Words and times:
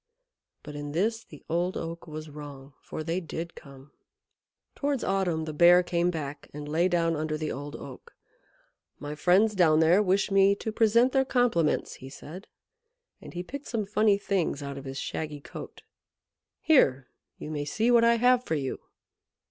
But 0.63 0.75
in 0.75 0.93
this 0.93 1.23
the 1.23 1.45
Old 1.47 1.77
Oak 1.77 2.07
was 2.07 2.27
wrong, 2.31 2.73
for 2.81 3.03
they 3.03 3.19
did 3.19 3.53
come. 3.53 3.91
Towards 4.73 5.03
autumn 5.03 5.45
the 5.45 5.53
Bear 5.53 5.83
came 5.83 6.09
back 6.09 6.49
and 6.55 6.67
lay; 6.67 6.87
down 6.87 7.15
under 7.15 7.37
the 7.37 7.51
Old 7.51 7.75
Oak. 7.75 8.15
"My 8.97 9.13
friends 9.13 9.53
down 9.53 9.79
there 9.79 10.01
wish 10.01 10.31
me 10.31 10.55
to 10.55 10.71
present 10.71 11.11
their 11.11 11.23
compliments," 11.23 11.97
he 12.01 12.09
said, 12.09 12.47
and 13.21 13.35
he 13.35 13.43
picked 13.43 13.67
some 13.67 13.85
funny 13.85 14.17
things 14.17 14.63
out 14.63 14.75
of 14.79 14.85
his 14.85 14.97
shaggy 14.97 15.39
coat. 15.39 15.83
"Here 16.61 17.07
you 17.37 17.51
may 17.51 17.63
see 17.65 17.91
what 17.91 18.03
I 18.03 18.15
have 18.15 18.43
for 18.43 18.55
you." 18.55 18.79